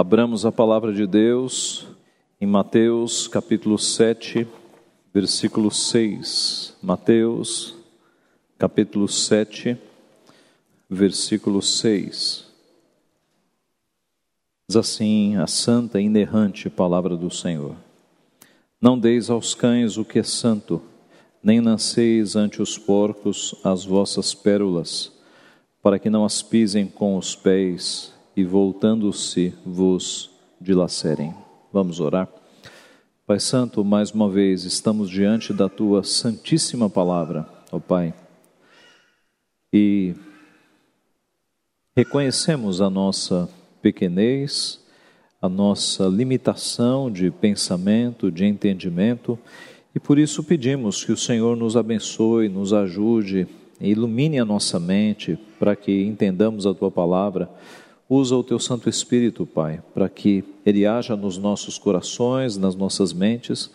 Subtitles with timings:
[0.00, 1.86] Abramos a palavra de Deus
[2.40, 4.48] em Mateus capítulo 7,
[5.12, 6.74] versículo 6.
[6.82, 7.76] Mateus
[8.56, 9.76] capítulo 7,
[10.88, 12.46] versículo 6.
[14.66, 17.76] Diz assim a santa e inerrante palavra do Senhor:
[18.80, 20.80] Não deis aos cães o que é santo,
[21.42, 25.12] nem lanceis ante os porcos as vossas pérolas,
[25.82, 30.30] para que não as pisem com os pés e voltando-se vos
[30.60, 31.34] dilacerem.
[31.72, 32.28] Vamos orar.
[33.26, 38.12] Pai Santo, mais uma vez estamos diante da tua santíssima palavra, ó Pai.
[39.72, 40.14] E
[41.96, 43.48] reconhecemos a nossa
[43.80, 44.80] pequenez,
[45.40, 49.38] a nossa limitação de pensamento, de entendimento,
[49.94, 53.46] e por isso pedimos que o Senhor nos abençoe, nos ajude,
[53.80, 57.48] ilumine a nossa mente para que entendamos a tua palavra
[58.12, 63.12] Usa o teu Santo Espírito, Pai, para que ele haja nos nossos corações, nas nossas
[63.12, 63.70] mentes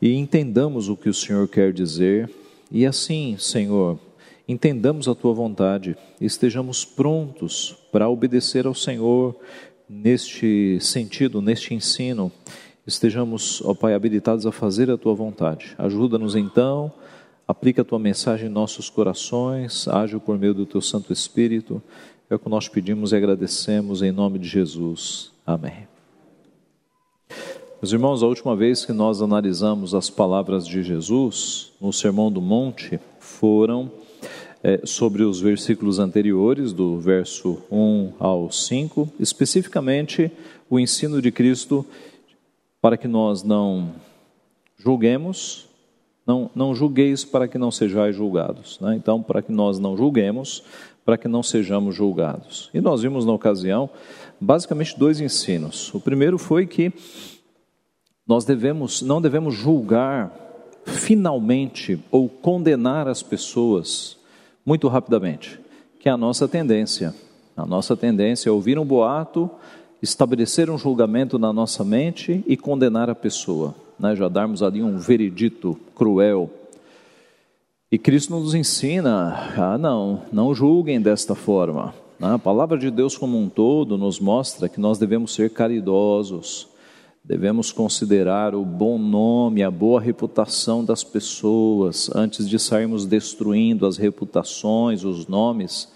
[0.00, 2.30] e entendamos o que o Senhor quer dizer.
[2.70, 3.98] E assim, Senhor,
[4.48, 9.36] entendamos a tua vontade, estejamos prontos para obedecer ao Senhor
[9.86, 12.32] neste sentido, neste ensino.
[12.86, 15.74] Estejamos, ó Pai, habilitados a fazer a tua vontade.
[15.76, 16.90] Ajuda-nos então,
[17.46, 21.82] aplica a tua mensagem em nossos corações, age por meio do teu Santo Espírito
[22.32, 25.30] é o que nós pedimos e agradecemos em nome de Jesus.
[25.46, 25.86] Amém.
[27.82, 32.40] Meus irmãos, a última vez que nós analisamos as palavras de Jesus no Sermão do
[32.40, 33.90] Monte foram
[34.62, 40.32] é, sobre os versículos anteriores, do verso 1 ao 5, especificamente
[40.70, 41.84] o ensino de Cristo
[42.80, 43.92] para que nós não
[44.78, 45.68] julguemos,
[46.26, 48.78] não, não julgueis para que não sejais julgados.
[48.80, 48.94] Né?
[48.96, 50.62] Então, para que nós não julguemos,
[51.04, 52.70] para que não sejamos julgados.
[52.72, 53.90] E nós vimos na ocasião
[54.40, 55.92] basicamente dois ensinos.
[55.94, 56.92] O primeiro foi que
[58.26, 60.32] nós devemos não devemos julgar
[60.84, 64.16] finalmente ou condenar as pessoas
[64.64, 65.60] muito rapidamente,
[65.98, 67.14] que é a nossa tendência.
[67.56, 69.50] A nossa tendência é ouvir um boato,
[70.00, 74.14] estabelecer um julgamento na nossa mente e condenar a pessoa, né?
[74.16, 76.50] já darmos ali um veredito cruel
[77.92, 81.92] e Cristo nos ensina, ah, não, não julguem desta forma.
[82.18, 86.68] A palavra de Deus como um todo nos mostra que nós devemos ser caridosos,
[87.22, 93.98] devemos considerar o bom nome, a boa reputação das pessoas, antes de sairmos destruindo as
[93.98, 95.92] reputações, os nomes,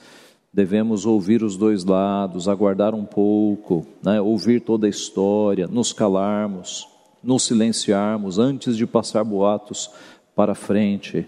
[0.52, 4.20] devemos ouvir os dois lados, aguardar um pouco, né?
[4.20, 6.86] ouvir toda a história, nos calarmos,
[7.22, 9.90] nos silenciarmos antes de passar boatos
[10.34, 11.26] para frente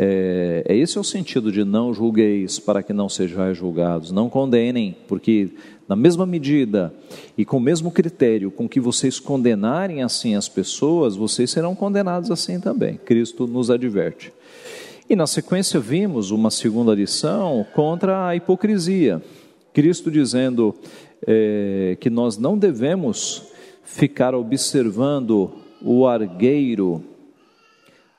[0.00, 4.12] é, é, esse é o sentido de não julgueis para que não sejais julgados.
[4.12, 5.50] Não condenem, porque
[5.88, 6.94] na mesma medida
[7.36, 12.30] e com o mesmo critério com que vocês condenarem assim as pessoas, vocês serão condenados
[12.30, 12.96] assim também.
[12.96, 14.32] Cristo nos adverte.
[15.10, 19.20] E na sequência vimos uma segunda lição contra a hipocrisia.
[19.72, 20.76] Cristo dizendo
[21.26, 23.48] é, que nós não devemos
[23.88, 25.50] ficar observando
[25.82, 27.02] o argueiro,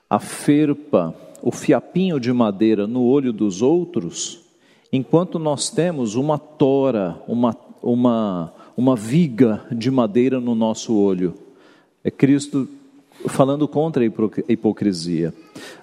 [0.08, 4.40] a ferpa, o fiapinho de madeira no olho dos outros,
[4.92, 11.34] enquanto nós temos uma tora, uma, uma, uma viga de madeira no nosso olho.
[12.02, 12.68] É Cristo
[13.28, 14.06] falando contra a
[14.48, 15.32] hipocrisia.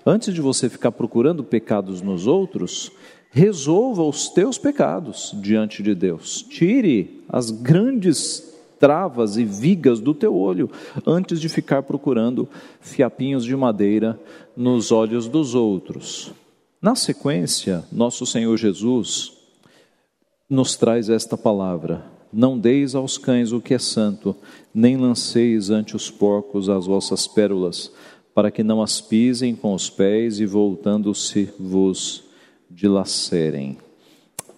[0.05, 2.91] Antes de você ficar procurando pecados nos outros,
[3.31, 6.41] resolva os teus pecados diante de Deus.
[6.41, 10.69] Tire as grandes travas e vigas do teu olho,
[11.05, 12.47] antes de ficar procurando
[12.79, 14.19] fiapinhos de madeira
[14.55, 16.31] nos olhos dos outros.
[16.81, 19.33] Na sequência, nosso Senhor Jesus
[20.49, 24.35] nos traz esta palavra: Não deis aos cães o que é santo,
[24.73, 27.91] nem lanceis ante os porcos as vossas pérolas,
[28.33, 32.23] para que não as pisem com os pés e voltando-se vos
[32.69, 33.77] dilacerem.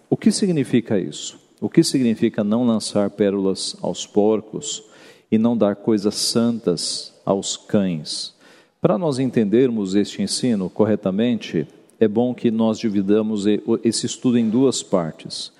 [0.10, 1.39] O que significa isso?
[1.62, 4.84] O que significa não lançar pérolas aos porcos
[5.30, 8.34] e não dar coisas santas aos cães?
[8.82, 11.68] Para nós entendermos este ensino corretamente,
[12.00, 13.44] é bom que nós dividamos
[13.84, 15.52] esse estudo em duas partes.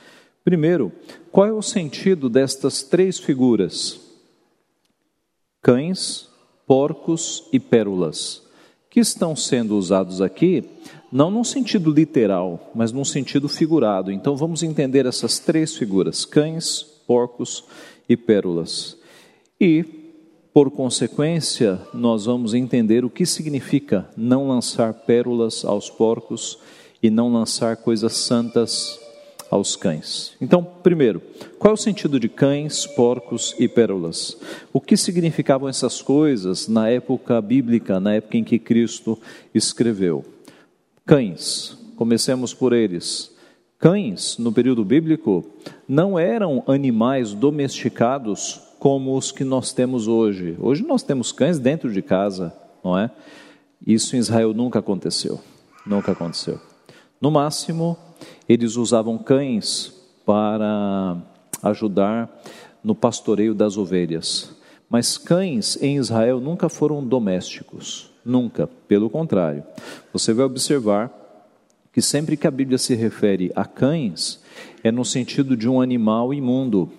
[0.42, 0.90] Primeiro,
[1.32, 4.00] qual é o sentido destas três figuras?
[5.62, 6.30] Cães,
[6.66, 8.42] porcos e pérolas,
[8.90, 10.64] que estão sendo usados aqui
[11.12, 14.12] não num sentido literal, mas num sentido figurado.
[14.12, 17.64] Então vamos entender essas três figuras: cães, porcos
[18.08, 18.98] e pérolas.
[19.60, 19.84] E,
[20.54, 26.58] por consequência, nós vamos entender o que significa não lançar pérolas aos porcos
[27.02, 29.00] e não lançar coisas santas
[29.50, 30.34] aos cães.
[30.40, 31.22] Então, primeiro,
[31.58, 34.38] qual é o sentido de cães, porcos e pérolas?
[34.72, 39.18] O que significavam essas coisas na época bíblica, na época em que Cristo
[39.54, 40.24] escreveu?
[41.10, 43.36] Cães, comecemos por eles.
[43.80, 45.44] Cães, no período bíblico,
[45.88, 50.56] não eram animais domesticados como os que nós temos hoje.
[50.60, 53.10] Hoje nós temos cães dentro de casa, não é?
[53.84, 55.40] Isso em Israel nunca aconteceu.
[55.84, 56.60] Nunca aconteceu.
[57.20, 57.98] No máximo,
[58.48, 59.92] eles usavam cães
[60.24, 61.18] para
[61.64, 62.30] ajudar
[62.84, 64.56] no pastoreio das ovelhas.
[64.88, 69.64] Mas cães em Israel nunca foram domésticos, nunca, pelo contrário.
[70.14, 71.12] Você vai observar
[71.92, 74.42] que sempre que a Bíblia se refere a cães,
[74.84, 76.92] é no sentido de um animal imundo,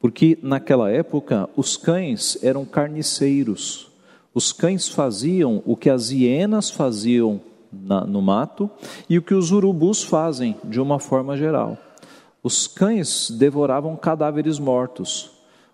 [0.00, 3.90] porque naquela época os cães eram carniceiros.
[4.32, 7.40] Os cães faziam o que as hienas faziam
[7.72, 8.70] na, no mato
[9.08, 11.76] e o que os urubus fazem de uma forma geral.
[12.42, 15.32] Os cães devoravam cadáveres mortos.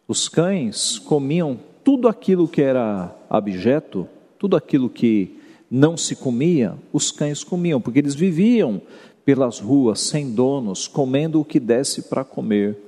[0.09, 4.09] Os cães comiam tudo aquilo que era abjeto,
[4.47, 8.81] tudo aquilo que não se comia, os cães comiam, porque eles viviam
[9.25, 12.79] pelas ruas sem donos, comendo o que desse para comer.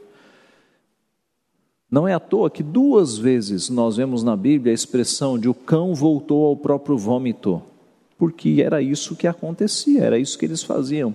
[1.91, 5.55] Não é à toa que duas vezes nós vemos na Bíblia a expressão de o
[5.55, 7.61] cão voltou ao próprio vômito
[8.17, 11.13] porque era isso que acontecia, era isso que eles faziam.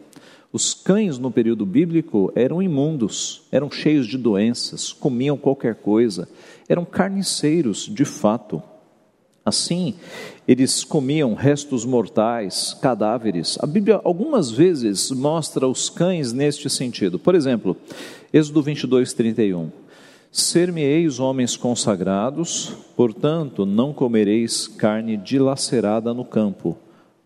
[0.51, 6.27] Os cães no período bíblico eram imundos, eram cheios de doenças, comiam qualquer coisa,
[6.67, 8.61] eram carniceiros de fato.
[9.45, 9.95] Assim,
[10.47, 13.57] eles comiam restos mortais, cadáveres.
[13.61, 17.19] A Bíblia algumas vezes mostra os cães neste sentido.
[17.19, 17.75] Por exemplo,
[18.31, 19.69] Êxodo 22, 31.
[20.31, 26.77] Ser-me-eis homens consagrados, portanto, não comereis carne dilacerada no campo,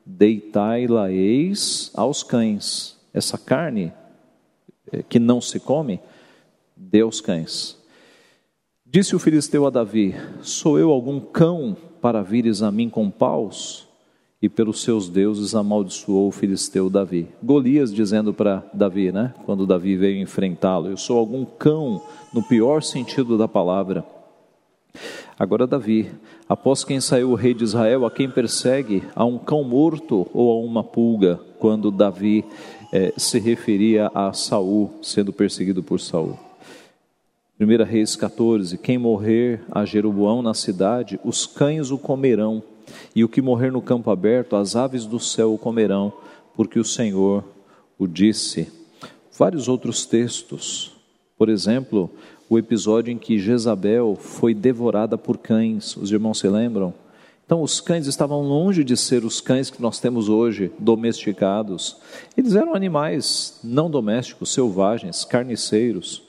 [0.06, 2.98] deitai-la-eis aos cães.
[3.14, 3.94] Essa carne
[4.92, 6.00] eh, que não se come,
[6.76, 7.78] dê aos cães.
[8.86, 13.88] Disse o filisteu a Davi: Sou eu algum cão para vires a mim com paus?
[14.42, 17.28] E pelos seus deuses amaldiçoou o filisteu Davi.
[17.42, 19.34] Golias dizendo para Davi, né?
[19.46, 22.02] Quando Davi veio enfrentá-lo: Eu sou algum cão,
[22.32, 24.06] no pior sentido da palavra.
[25.40, 26.10] Agora, Davi,
[26.48, 30.52] após quem saiu o rei de Israel, a quem persegue, a um cão morto ou
[30.52, 32.44] a uma pulga, quando Davi
[32.92, 36.47] eh, se referia a Saul, sendo perseguido por Saul.
[37.60, 42.62] 1 Reis 14: Quem morrer a Jeroboão na cidade, os cães o comerão,
[43.16, 46.14] e o que morrer no campo aberto, as aves do céu o comerão,
[46.56, 47.44] porque o Senhor
[47.98, 48.72] o disse.
[49.36, 50.92] Vários outros textos,
[51.36, 52.12] por exemplo,
[52.48, 55.98] o episódio em que Jezabel foi devorada por cães.
[55.98, 56.94] Os irmãos se lembram?
[57.44, 61.98] Então, os cães estavam longe de ser os cães que nós temos hoje, domesticados.
[62.38, 66.27] Eles eram animais não domésticos, selvagens, carniceiros.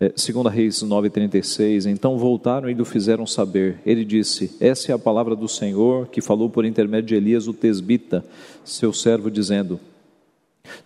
[0.00, 3.80] É, segunda Reis 9:36, então voltaram e lhe fizeram saber.
[3.86, 7.52] Ele disse: Essa é a palavra do Senhor que falou por intermédio de Elias o
[7.52, 8.24] tesbita,
[8.64, 9.78] seu servo, dizendo: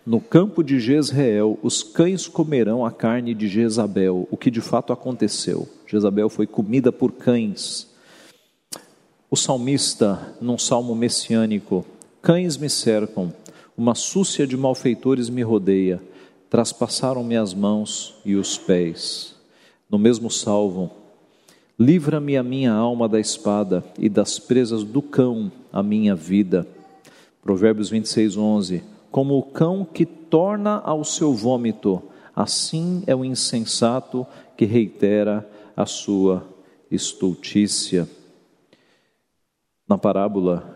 [0.05, 4.91] no campo de Jezreel, os cães comerão a carne de Jezabel, o que de fato
[4.91, 5.67] aconteceu.
[5.87, 7.87] Jezabel foi comida por cães.
[9.29, 11.85] O salmista, num salmo messiânico,
[12.21, 13.33] cães me cercam,
[13.77, 16.01] uma súcia de malfeitores me rodeia,
[16.49, 19.35] traspassaram-me as mãos e os pés.
[19.89, 20.91] No mesmo salvo,
[21.77, 26.67] livra-me a minha alma da espada e das presas do cão a minha vida.
[27.41, 32.01] Provérbios 26, 11 como o cão que torna ao seu vômito,
[32.35, 34.25] assim é o insensato
[34.55, 36.45] que reitera a sua
[36.91, 38.07] estultícia.
[39.87, 40.75] Na parábola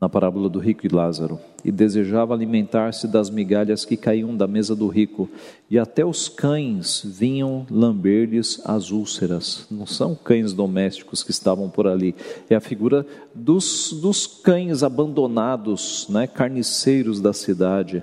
[0.00, 4.74] na parábola do rico e Lázaro, e desejava alimentar-se das migalhas que caíam da mesa
[4.74, 5.28] do rico,
[5.70, 9.66] e até os cães vinham lamber-lhes as úlceras.
[9.70, 12.14] Não são cães domésticos que estavam por ali,
[12.48, 18.02] é a figura dos, dos cães abandonados, né, carniceiros da cidade.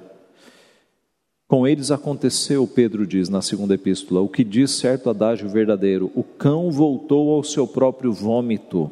[1.47, 6.21] Com eles aconteceu, Pedro diz na segunda epístola, o que diz certo adágio verdadeiro: o
[6.21, 8.91] cão voltou ao seu próprio vômito,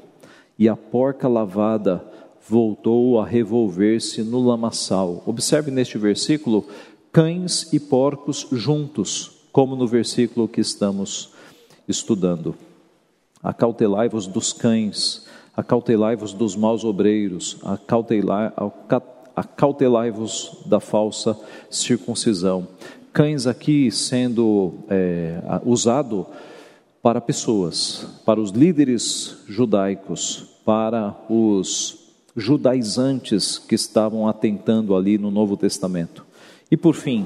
[0.57, 2.01] e a porca lavada
[2.47, 5.23] voltou a revolver-se no lamaçal.
[5.25, 6.65] Observe neste versículo
[7.11, 11.31] cães e porcos juntos, como no versículo que estamos
[11.87, 12.55] estudando.
[13.41, 15.25] Acautelai-vos dos cães,
[15.55, 17.57] acautelai-vos dos maus obreiros,
[19.35, 22.67] acautelai-vos da falsa circuncisão.
[23.13, 26.27] Cães aqui sendo é, usado
[27.01, 32.04] para pessoas, para os líderes judaicos, para os
[32.36, 36.25] judaizantes que estavam atentando ali no Novo Testamento.
[36.70, 37.25] E por fim,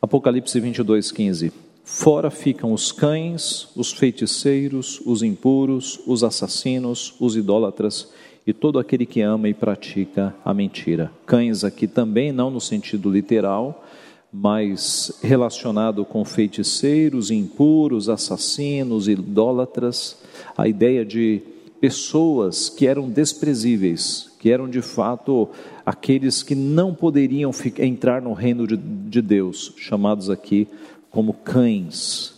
[0.00, 1.52] Apocalipse 22, 15.
[1.84, 8.08] Fora ficam os cães, os feiticeiros, os impuros, os assassinos, os idólatras
[8.46, 11.12] e todo aquele que ama e pratica a mentira.
[11.24, 13.84] Cães aqui também, não no sentido literal,
[14.32, 20.18] mas relacionado com feiticeiros, impuros, assassinos, idólatras,
[20.56, 21.40] a ideia de
[21.80, 25.48] pessoas que eram desprezíveis, que eram de fato
[25.84, 30.68] aqueles que não poderiam entrar no reino de, de Deus, chamados aqui
[31.10, 32.34] como cães.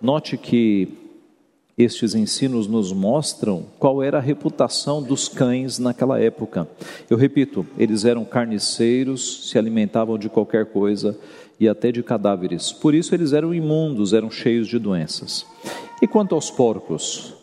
[0.00, 0.88] Note que
[1.78, 6.66] estes ensinos nos mostram qual era a reputação dos cães naquela época.
[7.08, 11.16] Eu repito, eles eram carniceiros, se alimentavam de qualquer coisa
[11.58, 12.72] e até de cadáveres.
[12.72, 15.46] Por isso eles eram imundos, eram cheios de doenças.
[16.02, 17.37] E quanto aos porcos?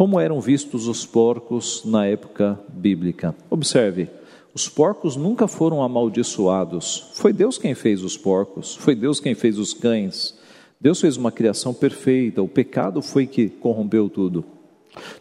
[0.00, 3.36] Como eram vistos os porcos na época bíblica?
[3.50, 4.08] Observe,
[4.54, 7.10] os porcos nunca foram amaldiçoados.
[7.12, 10.34] Foi Deus quem fez os porcos, foi Deus quem fez os cães.
[10.80, 14.42] Deus fez uma criação perfeita, o pecado foi que corrompeu tudo.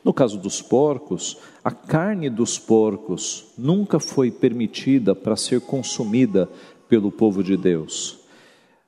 [0.02, 6.48] No caso dos porcos, a carne dos porcos nunca foi permitida para ser consumida
[6.88, 8.18] pelo povo de Deus.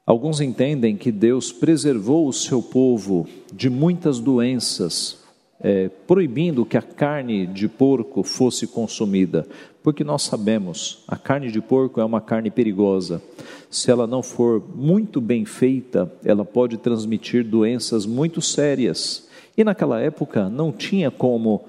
[0.06, 5.21] Alguns entendem que Deus preservou o seu povo de muitas doenças,
[5.64, 9.48] é, proibindo que a carne de porco fosse consumida,
[9.84, 13.22] porque nós sabemos a carne de porco é uma carne perigosa.
[13.70, 19.28] Se ela não for muito bem feita, ela pode transmitir doenças muito sérias.
[19.58, 21.62] E naquela época não tinha como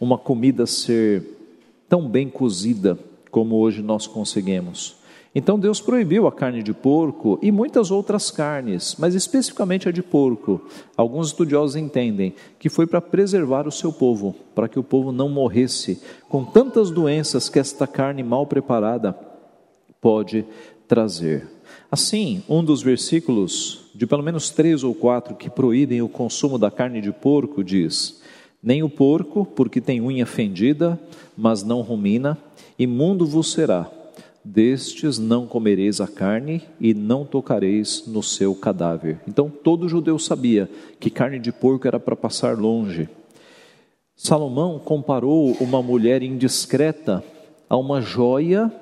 [0.00, 1.22] uma comida ser
[1.88, 2.98] tão bem cozida
[3.30, 4.97] como hoje nós conseguimos.
[5.34, 10.02] Então Deus proibiu a carne de porco e muitas outras carnes, mas especificamente a de
[10.02, 10.60] porco.
[10.96, 15.28] Alguns estudiosos entendem que foi para preservar o seu povo, para que o povo não
[15.28, 19.16] morresse com tantas doenças que esta carne mal preparada
[20.00, 20.46] pode
[20.86, 21.46] trazer.
[21.90, 26.70] Assim, um dos versículos, de pelo menos três ou quatro, que proíbem o consumo da
[26.70, 28.22] carne de porco, diz:
[28.62, 30.98] Nem o porco, porque tem unha fendida,
[31.36, 32.38] mas não rumina,
[32.78, 33.90] imundo vos será
[34.48, 39.20] destes não comereis a carne e não tocareis no seu cadáver.
[39.28, 43.08] Então todo judeu sabia que carne de porco era para passar longe.
[44.16, 47.22] Salomão comparou uma mulher indiscreta
[47.68, 48.72] a uma joia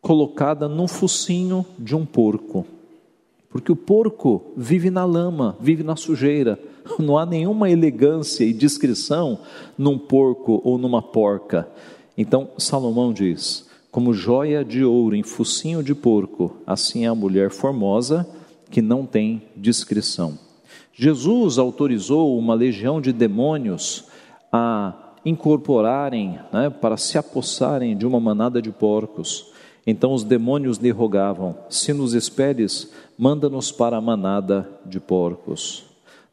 [0.00, 2.66] colocada num focinho de um porco.
[3.50, 6.58] Porque o porco vive na lama, vive na sujeira.
[6.98, 9.38] Não há nenhuma elegância e discrição
[9.78, 11.68] num porco ou numa porca.
[12.18, 17.50] Então Salomão diz: como joia de ouro em focinho de porco, assim é a mulher
[17.50, 18.26] formosa
[18.70, 20.38] que não tem discrição.
[20.94, 24.06] Jesus autorizou uma legião de demônios
[24.50, 24.94] a
[25.26, 29.52] incorporarem, né, para se apossarem de uma manada de porcos.
[29.86, 35.84] Então os demônios lhe rogavam: Se nos esperes, manda-nos para a manada de porcos.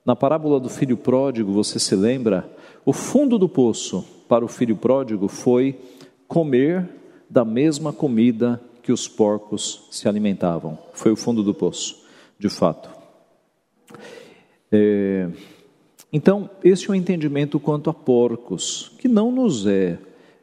[0.05, 2.49] Na parábola do filho pródigo, você se lembra?
[2.85, 5.77] O fundo do poço para o filho pródigo foi
[6.25, 6.98] comer
[7.29, 10.77] da mesma comida que os porcos se alimentavam.
[10.93, 12.03] Foi o fundo do poço,
[12.39, 12.89] de fato.
[14.71, 15.29] É,
[16.11, 19.99] então, esse é o entendimento quanto a porcos, que não nos é,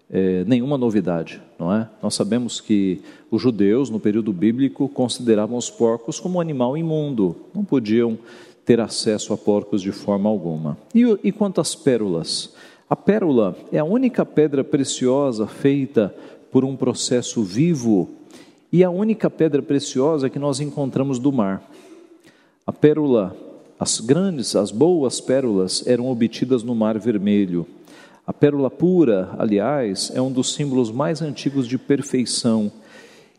[0.08, 1.88] é nenhuma novidade, não é?
[2.00, 7.34] Nós sabemos que os judeus, no período bíblico, consideravam os porcos como um animal imundo,
[7.52, 8.16] não podiam
[8.64, 10.78] ter acesso a porcos de forma alguma.
[10.94, 12.54] E, e quanto às pérolas?
[12.88, 16.14] A pérola é a única pedra preciosa feita
[16.56, 18.08] por um processo vivo
[18.72, 21.62] e a única pedra preciosa que nós encontramos do mar.
[22.66, 23.36] A pérola,
[23.78, 27.66] as grandes, as boas pérolas eram obtidas no Mar Vermelho.
[28.26, 32.72] A pérola pura, aliás, é um dos símbolos mais antigos de perfeição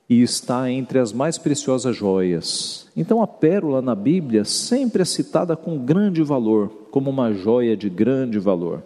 [0.07, 2.87] e está entre as mais preciosas joias.
[2.95, 7.89] Então, a pérola na Bíblia sempre é citada com grande valor, como uma joia de
[7.89, 8.83] grande valor.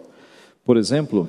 [0.64, 1.28] Por exemplo,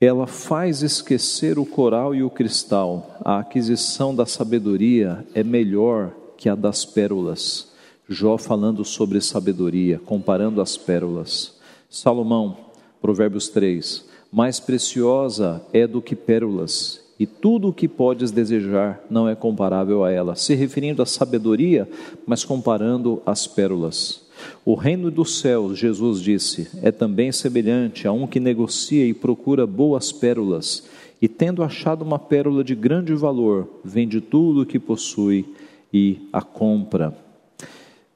[0.00, 3.18] ela faz esquecer o coral e o cristal.
[3.22, 7.68] A aquisição da sabedoria é melhor que a das pérolas.
[8.08, 11.54] Jó falando sobre sabedoria, comparando as pérolas.
[11.90, 12.56] Salomão,
[13.00, 19.28] Provérbios 3: Mais preciosa é do que pérolas, e tudo o que podes desejar não
[19.28, 21.86] é comparável a ela, se referindo à sabedoria,
[22.26, 24.29] mas comparando as pérolas.
[24.64, 29.66] O reino dos céus, Jesus disse, é também semelhante a um que negocia e procura
[29.66, 30.88] boas pérolas,
[31.20, 35.44] e tendo achado uma pérola de grande valor, vende tudo o que possui
[35.92, 37.14] e a compra.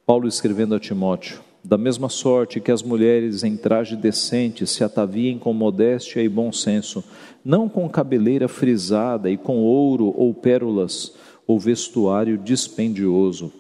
[0.07, 5.39] Paulo escrevendo a Timóteo: Da mesma sorte que as mulheres em traje decente se ataviem
[5.39, 7.03] com modéstia e bom senso,
[7.45, 11.15] não com cabeleira frisada e com ouro ou pérolas
[11.47, 13.53] ou vestuário dispendioso.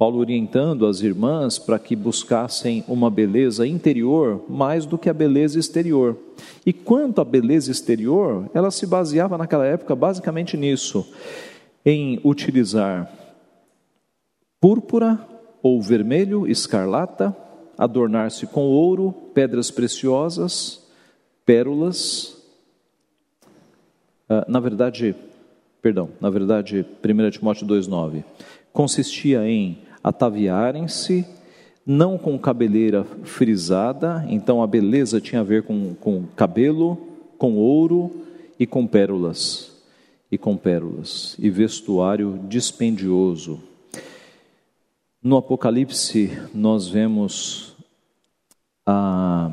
[0.00, 5.58] Paulo orientando as irmãs para que buscassem uma beleza interior mais do que a beleza
[5.58, 6.16] exterior.
[6.64, 11.06] E quanto à beleza exterior, ela se baseava naquela época basicamente nisso,
[11.84, 13.12] em utilizar
[14.58, 15.20] púrpura
[15.62, 17.36] ou vermelho, escarlata,
[17.76, 20.82] adornar-se com ouro, pedras preciosas,
[21.44, 22.42] pérolas.
[24.30, 25.14] Uh, na verdade,
[25.82, 28.24] perdão, na verdade, 1 Timóteo 2,9,
[28.72, 31.26] consistia em ataviarem-se,
[31.86, 36.96] não com cabeleira frisada, então a beleza tinha a ver com, com cabelo,
[37.38, 38.10] com ouro
[38.58, 39.72] e com pérolas,
[40.30, 43.60] e com pérolas, e vestuário dispendioso,
[45.22, 47.76] no Apocalipse, nós vemos
[48.86, 49.50] a,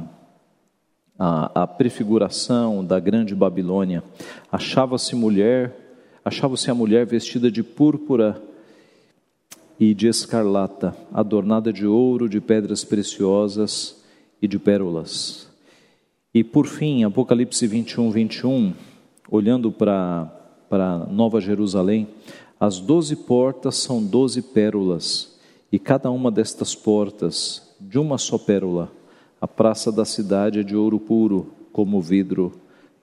[1.19, 4.01] a, a prefiguração da grande Babilônia.
[4.49, 5.75] Achava-se mulher,
[6.23, 8.41] achava-se a mulher vestida de púrpura
[9.79, 14.03] e de escarlata, adornada de ouro, de pedras preciosas
[14.41, 15.47] e de pérolas.
[16.33, 18.73] E por fim, Apocalipse 21, 21,
[19.29, 22.07] olhando para, Nova Jerusalém,
[22.59, 25.37] as doze portas são doze pérolas
[25.71, 28.91] e cada uma destas portas de uma só pérola.
[29.39, 32.59] A praça da cidade é de ouro puro, como vidro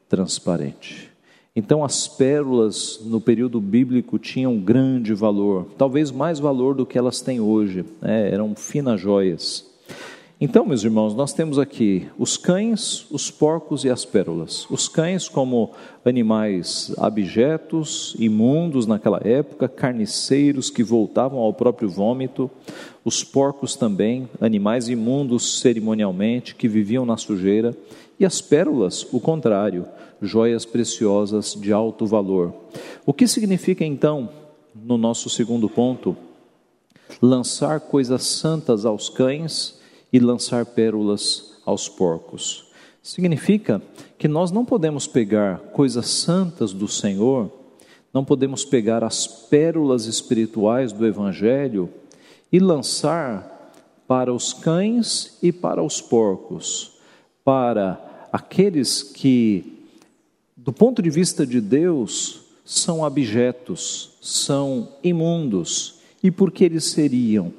[0.08, 1.13] transparente.
[1.56, 7.20] Então, as pérolas no período bíblico tinham grande valor, talvez mais valor do que elas
[7.20, 8.28] têm hoje, né?
[8.28, 9.64] eram finas joias.
[10.40, 14.66] Então, meus irmãos, nós temos aqui os cães, os porcos e as pérolas.
[14.68, 15.70] Os cães, como
[16.04, 22.50] animais abjetos, imundos naquela época, carniceiros que voltavam ao próprio vômito.
[23.04, 27.72] Os porcos também, animais imundos cerimonialmente, que viviam na sujeira.
[28.18, 29.86] E as pérolas, o contrário,
[30.24, 32.54] joias preciosas de alto valor.
[33.06, 34.28] O que significa então,
[34.74, 36.16] no nosso segundo ponto,
[37.20, 39.82] lançar coisas santas aos cães?
[40.14, 42.66] e lançar pérolas aos porcos.
[43.02, 43.82] Significa
[44.16, 47.50] que nós não podemos pegar coisas santas do Senhor,
[48.12, 51.90] não podemos pegar as pérolas espirituais do Evangelho
[52.52, 53.74] e lançar
[54.06, 56.92] para os cães e para os porcos,
[57.44, 59.73] para aqueles que,
[60.64, 65.96] do ponto de vista de Deus, são abjetos, são imundos.
[66.22, 67.52] E por que eles seriam?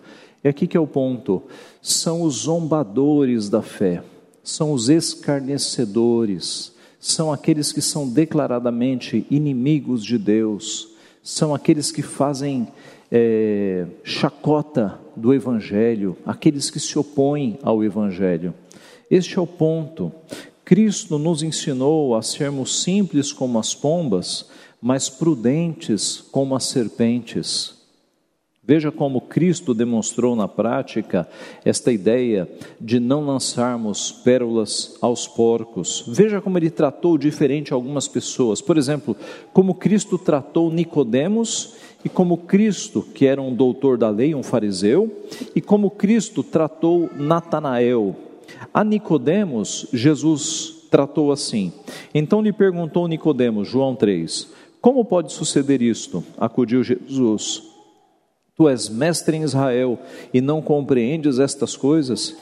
[0.44, 1.44] É aqui que é o ponto.
[1.84, 4.02] São os zombadores da fé,
[4.44, 10.88] são os escarnecedores, são aqueles que são declaradamente inimigos de Deus,
[11.22, 12.68] são aqueles que fazem
[13.12, 18.52] é, chacota do Evangelho, aqueles que se opõem ao Evangelho.
[19.12, 20.12] Este é o ponto.
[20.66, 24.50] Cristo nos ensinou a sermos simples como as pombas,
[24.82, 27.76] mas prudentes como as serpentes.
[28.68, 31.30] Veja como Cristo demonstrou na prática
[31.64, 32.50] esta ideia
[32.82, 36.04] de não lançarmos pérolas aos porcos.
[36.08, 38.60] Veja como ele tratou diferente algumas pessoas.
[38.60, 39.16] Por exemplo,
[39.54, 45.16] como Cristo tratou Nicodemos e como Cristo, que era um doutor da lei, um fariseu,
[45.56, 48.16] e como Cristo tratou Natanael.
[48.74, 51.72] A Nicodemos, Jesus tratou assim.
[52.14, 56.24] Então lhe perguntou Nicodemos, João 3: Como pode suceder isto?
[56.38, 57.76] Acudiu Jesus
[58.56, 60.00] Tu és mestre em Israel
[60.34, 62.36] e não compreendes estas coisas?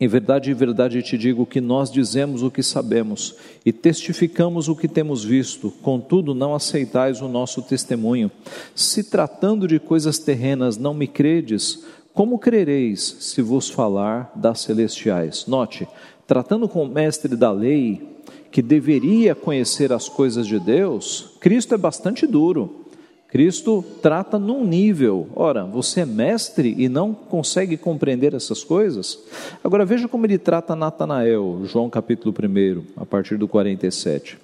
[0.00, 3.34] Em verdade, em verdade te digo que nós dizemos o que sabemos
[3.66, 8.30] e testificamos o que temos visto, contudo não aceitais o nosso testemunho.
[8.74, 11.84] Se tratando de coisas terrenas não me credes,
[12.18, 15.46] como crereis se vos falar das celestiais?
[15.46, 15.86] Note,
[16.26, 18.18] tratando com o mestre da lei,
[18.50, 22.86] que deveria conhecer as coisas de Deus, Cristo é bastante duro.
[23.28, 25.28] Cristo trata num nível.
[25.36, 29.16] Ora, você é mestre e não consegue compreender essas coisas?
[29.62, 34.36] Agora veja como ele trata Natanael, João capítulo 1, a partir do 47.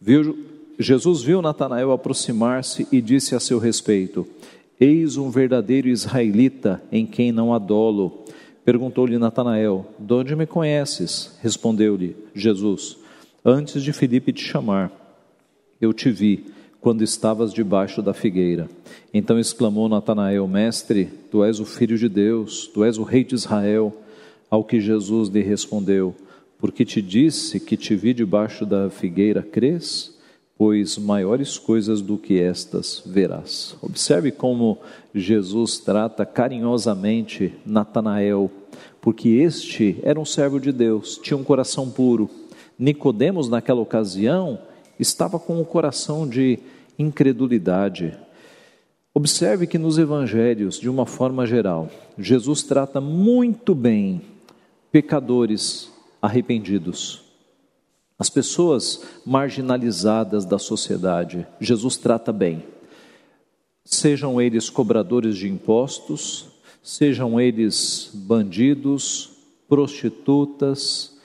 [0.00, 0.36] Viu,
[0.76, 4.26] Jesus viu Natanael aproximar-se e disse a seu respeito:
[4.84, 8.24] Eis um verdadeiro israelita em quem não há dolo.
[8.64, 11.38] Perguntou-lhe Natanael: De onde me conheces?
[11.40, 12.98] Respondeu-lhe Jesus:
[13.44, 14.90] Antes de Filipe te chamar,
[15.80, 16.46] eu te vi
[16.80, 18.68] quando estavas debaixo da figueira.
[19.14, 23.36] Então exclamou Natanael: Mestre, tu és o filho de Deus, tu és o rei de
[23.36, 23.96] Israel.
[24.50, 26.12] Ao que Jesus lhe respondeu:
[26.58, 30.12] Porque te disse que te vi debaixo da figueira, crês?
[30.62, 33.74] Pois maiores coisas do que estas verás.
[33.82, 34.78] Observe como
[35.12, 38.48] Jesus trata carinhosamente Natanael,
[39.00, 42.30] porque este era um servo de Deus, tinha um coração puro.
[42.78, 44.56] Nicodemos naquela ocasião
[45.00, 46.60] estava com um coração de
[46.96, 48.16] incredulidade.
[49.12, 54.22] Observe que nos evangelhos, de uma forma geral, Jesus trata muito bem
[54.92, 55.90] pecadores
[56.22, 57.21] arrependidos.
[58.22, 62.62] As pessoas marginalizadas da sociedade, Jesus trata bem.
[63.84, 66.46] Sejam eles cobradores de impostos,
[66.80, 69.30] sejam eles bandidos,
[69.68, 71.16] prostitutas,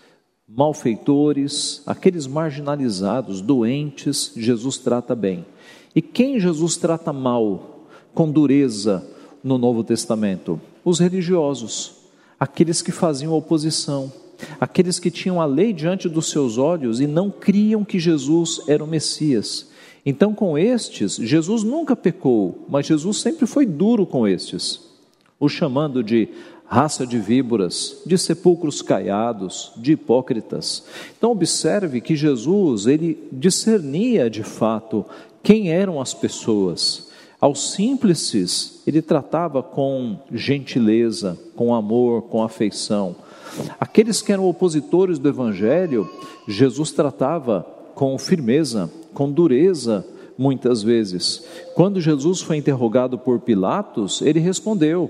[0.50, 5.46] malfeitores, aqueles marginalizados, doentes, Jesus trata bem.
[5.94, 9.08] E quem Jesus trata mal, com dureza,
[9.44, 10.60] no Novo Testamento?
[10.84, 11.92] Os religiosos,
[12.40, 14.12] aqueles que faziam oposição
[14.60, 18.84] aqueles que tinham a lei diante dos seus olhos e não criam que Jesus era
[18.84, 19.70] o Messias.
[20.06, 24.80] Então, com estes, Jesus nunca pecou, mas Jesus sempre foi duro com estes,
[25.40, 26.30] o chamando de
[26.66, 30.84] raça de víboras, de sepulcros caiados, de hipócritas.
[31.18, 35.06] Então, observe que Jesus, ele discernia de fato
[35.42, 37.08] quem eram as pessoas.
[37.40, 43.16] Aos simples, ele tratava com gentileza, com amor, com afeição.
[43.80, 46.10] Aqueles que eram opositores do Evangelho,
[46.48, 50.06] Jesus tratava com firmeza, com dureza,
[50.38, 51.44] muitas vezes.
[51.74, 55.10] Quando Jesus foi interrogado por Pilatos, ele respondeu.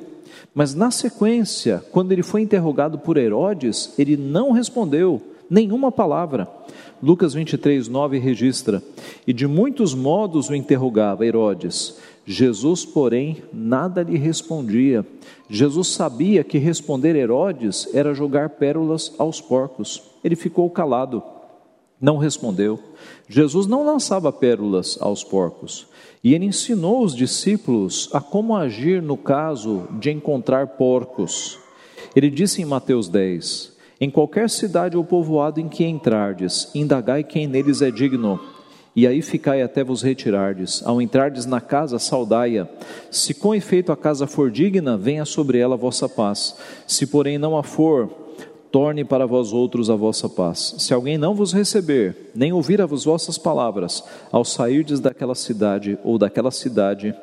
[0.53, 6.47] Mas na sequência, quando ele foi interrogado por Herodes, ele não respondeu nenhuma palavra.
[7.01, 8.81] Lucas 23, 9 registra:
[9.25, 11.97] E de muitos modos o interrogava Herodes,
[12.29, 15.05] Jesus, porém, nada lhe respondia.
[15.49, 20.03] Jesus sabia que responder Herodes era jogar pérolas aos porcos.
[20.21, 21.23] Ele ficou calado,
[22.01, 22.77] não respondeu.
[23.29, 25.87] Jesus não lançava pérolas aos porcos.
[26.21, 31.57] E ele ensinou os discípulos a como agir no caso de encontrar porcos.
[32.13, 37.47] Ele disse em Mateus 10: Em qualquer cidade ou povoado em que entrardes, indagai quem
[37.47, 38.37] neles é digno
[38.97, 40.81] e aí ficai até vos retirardes.
[40.83, 42.67] Ao entrardes na casa, saudai-a.
[43.11, 46.55] Se com efeito a casa for digna, venha sobre ela a vossa paz.
[46.87, 48.09] Se porém não a for,
[48.71, 50.73] torne para vós outros a vossa paz.
[50.79, 56.17] Se alguém não vos receber, nem ouvir as vossas palavras, ao sairdes daquela cidade ou
[56.17, 57.13] daquela cidade,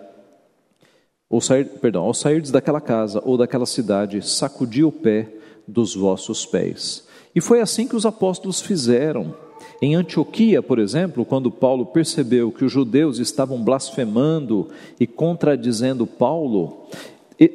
[1.28, 5.28] ou sair, perdão, ao sairdes daquela casa ou daquela cidade, sacudi o pé
[5.66, 7.08] dos vossos pés.
[7.34, 9.42] E foi assim que os apóstolos fizeram.
[9.82, 16.86] Em Antioquia, por exemplo, quando Paulo percebeu que os judeus estavam blasfemando e contradizendo Paulo,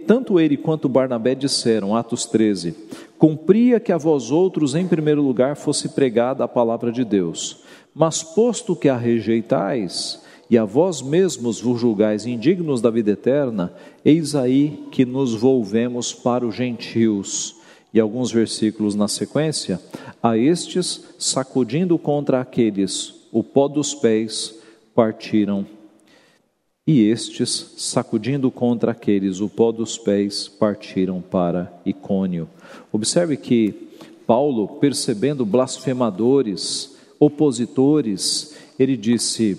[0.06, 2.76] tanto ele quanto Barnabé disseram, Atos 13:
[3.18, 8.22] Cumpria que a vós outros, em primeiro lugar, fosse pregada a palavra de Deus, mas
[8.22, 13.72] posto que a rejeitais, e a vós mesmos vos julgais indignos da vida eterna,
[14.04, 17.59] eis aí que nos volvemos para os gentios
[17.94, 19.80] e alguns versículos na sequência,
[20.22, 24.56] a estes, sacudindo contra aqueles o pó dos pés,
[24.94, 25.66] partiram.
[26.86, 32.50] E estes, sacudindo contra aqueles o pó dos pés, partiram para Icônio.
[32.92, 33.74] Observe que
[34.26, 39.58] Paulo, percebendo blasfemadores, opositores, ele disse: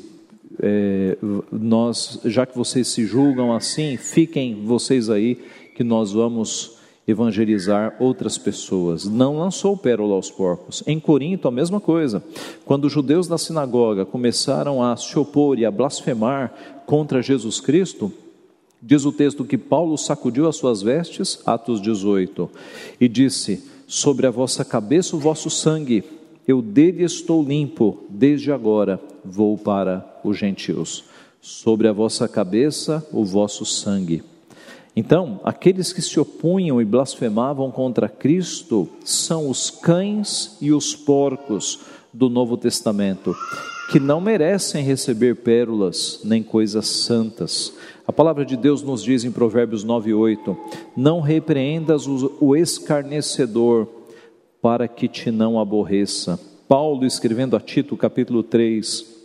[0.60, 1.16] é,
[1.50, 5.36] nós, já que vocês se julgam assim, fiquem vocês aí,
[5.74, 6.79] que nós vamos
[7.10, 9.04] evangelizar outras pessoas.
[9.04, 10.82] Não lançou pérola aos porcos.
[10.86, 12.22] Em Corinto, a mesma coisa.
[12.64, 18.12] Quando os judeus da sinagoga começaram a se opor e a blasfemar contra Jesus Cristo,
[18.80, 22.48] diz o texto que Paulo sacudiu as suas vestes, Atos 18,
[23.00, 26.04] e disse: Sobre a vossa cabeça o vosso sangue,
[26.46, 31.04] eu dele estou limpo, desde agora vou para os gentios.
[31.40, 34.22] Sobre a vossa cabeça o vosso sangue.
[34.94, 41.81] Então, aqueles que se opunham e blasfemavam contra Cristo são os cães e os porcos
[42.12, 43.35] do Novo Testamento,
[43.90, 47.72] que não merecem receber pérolas nem coisas santas.
[48.07, 50.57] A palavra de Deus nos diz em Provérbios 9:8:
[50.96, 53.87] Não repreendas o escarnecedor,
[54.61, 56.38] para que te não aborreça.
[56.66, 59.19] Paulo escrevendo a Tito, capítulo 3,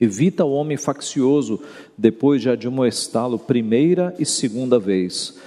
[0.00, 1.60] Evita o homem faccioso
[1.96, 5.38] depois de admoestá-lo primeira e segunda vez,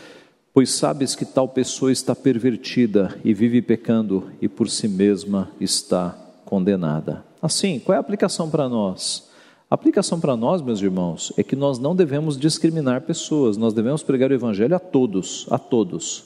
[0.54, 6.18] pois sabes que tal pessoa está pervertida e vive pecando e por si mesma está
[6.46, 7.24] condenada.
[7.42, 9.30] Assim, qual é a aplicação para nós?
[9.70, 14.02] A aplicação para nós, meus irmãos, é que nós não devemos discriminar pessoas, nós devemos
[14.02, 16.26] pregar o evangelho a todos, a todos.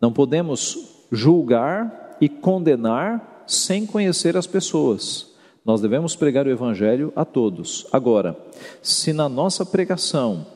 [0.00, 5.27] Não podemos julgar e condenar sem conhecer as pessoas.
[5.68, 7.86] Nós devemos pregar o evangelho a todos.
[7.92, 8.34] Agora,
[8.80, 10.46] se na nossa pregação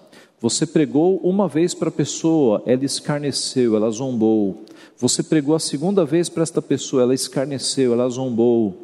[0.41, 4.65] você pregou uma vez para a pessoa, ela escarneceu, ela zombou.
[4.97, 8.75] Você pregou a segunda vez para esta pessoa, ela escarneceu, ela zombou.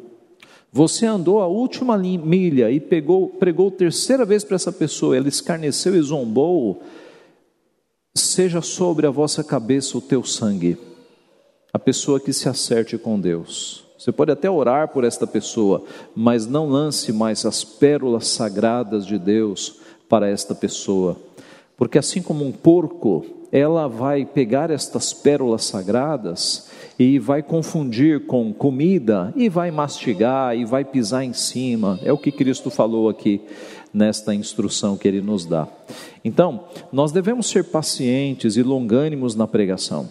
[0.71, 5.95] Você andou a última milha e pegou, pregou terceira vez para essa pessoa, ela escarneceu
[5.95, 6.83] e zombou.
[8.13, 10.77] Seja sobre a vossa cabeça o teu sangue,
[11.73, 13.88] a pessoa que se acerte com Deus.
[13.99, 15.83] Você pode até orar por esta pessoa,
[16.15, 19.75] mas não lance mais as pérolas sagradas de Deus
[20.07, 21.17] para esta pessoa.
[21.75, 28.53] Porque assim como um porco, ela vai pegar estas pérolas sagradas e vai confundir com
[28.53, 31.99] comida e vai mastigar e vai pisar em cima.
[32.01, 33.41] É o que Cristo falou aqui
[33.93, 35.67] nesta instrução que ele nos dá.
[36.23, 40.07] Então, nós devemos ser pacientes e longânimos na pregação.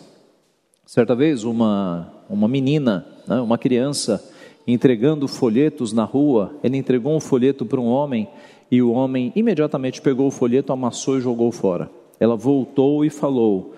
[0.89, 4.27] Certa vez, uma, uma menina, né, uma criança,
[4.67, 8.27] entregando folhetos na rua, ele entregou um folheto para um homem
[8.71, 11.91] e o homem imediatamente pegou o folheto, amassou e jogou fora.
[12.19, 13.75] Ela voltou e falou: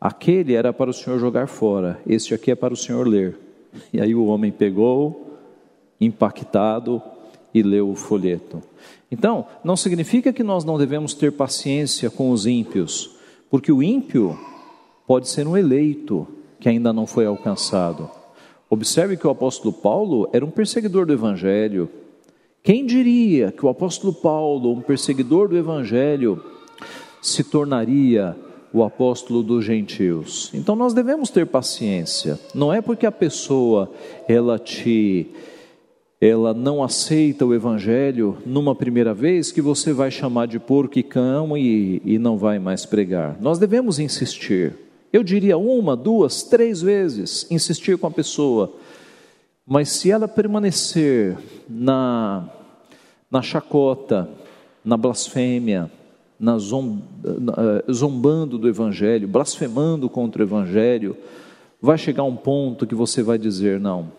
[0.00, 3.38] Aquele era para o senhor jogar fora, este aqui é para o senhor ler.
[3.92, 5.36] E aí o homem pegou,
[6.00, 7.02] impactado,
[7.52, 8.62] e leu o folheto.
[9.12, 13.10] Então, não significa que nós não devemos ter paciência com os ímpios,
[13.50, 14.38] porque o ímpio
[15.06, 16.26] pode ser um eleito
[16.60, 18.10] que ainda não foi alcançado.
[18.68, 21.88] Observe que o apóstolo Paulo era um perseguidor do evangelho,
[22.66, 26.42] quem diria que o apóstolo Paulo, um perseguidor do evangelho,
[27.22, 28.36] se tornaria
[28.72, 30.50] o apóstolo dos gentios?
[30.52, 32.40] Então nós devemos ter paciência.
[32.52, 33.88] Não é porque a pessoa
[34.26, 35.28] ela te
[36.20, 41.04] ela não aceita o evangelho numa primeira vez que você vai chamar de porco e
[41.04, 43.36] cão e, e não vai mais pregar.
[43.40, 44.74] Nós devemos insistir.
[45.12, 48.72] Eu diria uma, duas, três vezes insistir com a pessoa.
[49.66, 51.36] Mas se ela permanecer
[51.68, 52.48] na
[53.30, 54.28] na chacota,
[54.84, 55.90] na blasfêmia,
[56.38, 61.16] na eh, zombando do Evangelho, blasfemando contra o Evangelho,
[61.80, 64.12] vai chegar um ponto que você vai dizer: não,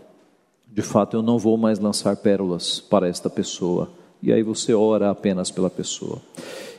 [0.68, 3.90] de fato eu não vou mais lançar pérolas para esta pessoa.
[4.22, 6.20] E aí você ora apenas pela pessoa.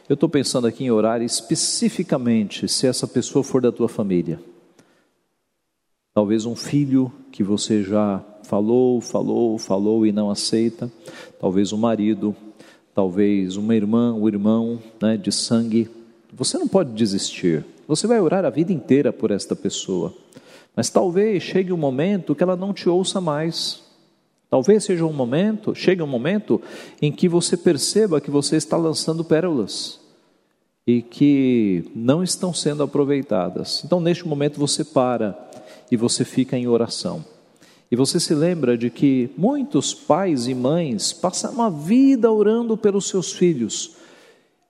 [0.09, 4.40] Eu estou pensando aqui em orar especificamente se essa pessoa for da tua família.
[6.14, 10.90] Talvez um filho que você já falou, falou, falou e não aceita.
[11.38, 12.35] Talvez um marido,
[12.94, 15.90] talvez uma irmã, um irmão né, de sangue.
[16.33, 17.62] Você não pode desistir.
[17.87, 20.14] Você vai orar a vida inteira por esta pessoa.
[20.75, 23.83] Mas talvez chegue um momento que ela não te ouça mais.
[24.49, 26.62] Talvez seja um momento, chegue um momento
[27.03, 29.97] em que você perceba que você está lançando pérolas
[30.88, 33.83] e que não estão sendo aproveitadas.
[33.85, 35.38] Então, neste momento, você para
[35.90, 37.22] e você fica em oração.
[37.90, 43.07] E você se lembra de que muitos pais e mães passaram a vida orando pelos
[43.07, 43.96] seus filhos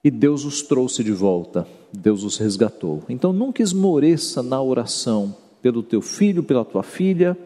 [0.02, 3.04] e Deus os trouxe de volta, Deus os resgatou.
[3.08, 7.38] Então nunca esmoreça na oração pelo teu filho, pela tua filha,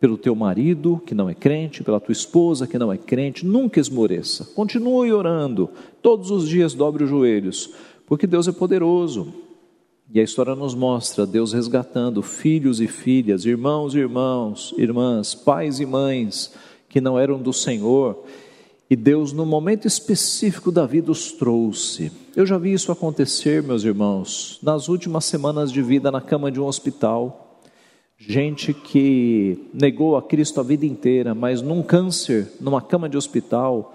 [0.00, 3.80] pelo teu marido que não é crente, pela tua esposa que não é crente, nunca
[3.80, 4.44] esmoreça.
[4.54, 5.70] Continue orando,
[6.02, 7.70] todos os dias dobre os joelhos,
[8.06, 9.32] porque Deus é poderoso.
[10.12, 15.80] E a história nos mostra Deus resgatando filhos e filhas, irmãos e irmãos, irmãs, pais
[15.80, 16.52] e mães
[16.88, 18.24] que não eram do Senhor,
[18.88, 22.12] e Deus, no momento específico da vida, os trouxe.
[22.36, 26.60] Eu já vi isso acontecer, meus irmãos, nas últimas semanas de vida na cama de
[26.60, 27.60] um hospital.
[28.16, 33.94] Gente que negou a Cristo a vida inteira, mas num câncer, numa cama de hospital,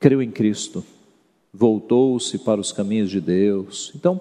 [0.00, 0.82] creu em Cristo,
[1.52, 3.92] voltou-se para os caminhos de Deus.
[3.94, 4.20] Então,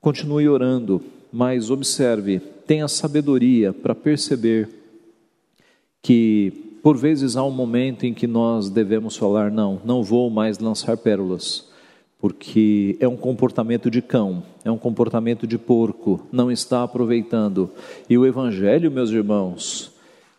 [0.00, 4.68] Continue orando, mas observe, tenha sabedoria para perceber
[6.00, 10.60] que por vezes há um momento em que nós devemos falar: não, não vou mais
[10.60, 11.68] lançar pérolas,
[12.20, 17.68] porque é um comportamento de cão, é um comportamento de porco, não está aproveitando.
[18.08, 19.90] E o Evangelho, meus irmãos,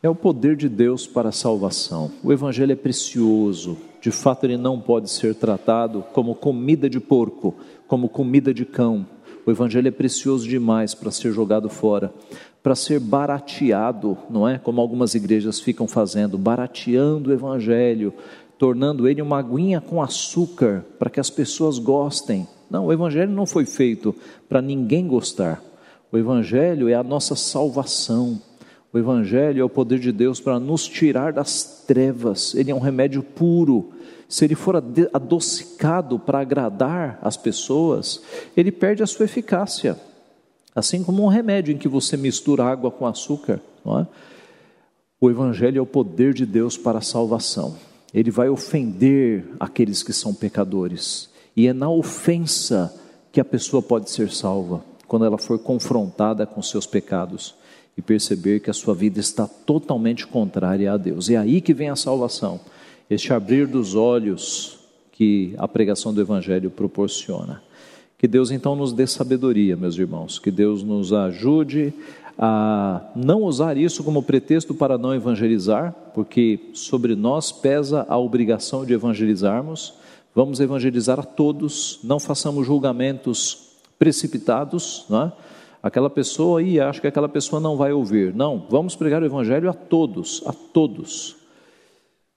[0.01, 2.09] é o poder de Deus para a salvação.
[2.23, 7.55] O Evangelho é precioso, de fato, ele não pode ser tratado como comida de porco,
[7.87, 9.05] como comida de cão
[9.49, 12.13] o evangelho é precioso demais para ser jogado fora,
[12.61, 14.59] para ser barateado, não é?
[14.59, 18.13] Como algumas igrejas ficam fazendo, barateando o evangelho,
[18.59, 22.47] tornando ele uma aguinha com açúcar para que as pessoas gostem.
[22.69, 24.13] Não, o evangelho não foi feito
[24.47, 25.63] para ninguém gostar.
[26.11, 28.39] O evangelho é a nossa salvação.
[28.91, 32.55] O evangelho é o poder de Deus para nos tirar das trevas.
[32.55, 33.93] Ele é um remédio puro
[34.29, 34.75] se ele for
[35.11, 38.21] adocicado para agradar as pessoas,
[38.55, 39.99] ele perde a sua eficácia.
[40.75, 43.59] Assim como um remédio em que você mistura água com açúcar.
[43.87, 44.05] É?
[45.19, 47.75] O Evangelho é o poder de Deus para a salvação.
[48.13, 51.27] ele vai ofender aqueles que são pecadores.
[51.55, 52.93] E é na ofensa
[53.31, 57.55] que a pessoa pode ser salva, quando ela for confrontada com seus pecados
[57.99, 61.29] e perceber que a sua vida está totalmente contrária a Deus.
[61.29, 62.57] É aí que vem a salvação,
[63.09, 64.79] este abrir dos olhos
[65.11, 67.61] que a pregação do Evangelho proporciona.
[68.17, 71.93] Que Deus então nos dê sabedoria, meus irmãos, que Deus nos ajude
[72.37, 78.85] a não usar isso como pretexto para não evangelizar, porque sobre nós pesa a obrigação
[78.85, 79.93] de evangelizarmos.
[80.33, 85.31] Vamos evangelizar a todos, não façamos julgamentos precipitados, não é?
[85.81, 88.33] Aquela pessoa aí acha que aquela pessoa não vai ouvir.
[88.33, 91.37] Não, vamos pregar o evangelho a todos, a todos.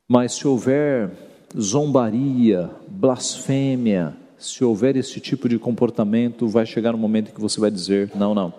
[0.09, 1.11] Mas se houver
[1.59, 7.71] zombaria, blasfêmia, se houver esse tipo de comportamento, vai chegar um momento que você vai
[7.71, 8.53] dizer: não, não,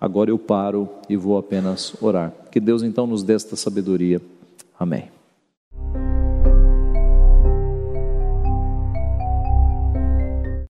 [0.00, 2.32] agora eu paro e vou apenas orar.
[2.50, 4.20] Que Deus então nos dê esta sabedoria.
[4.78, 5.21] Amém.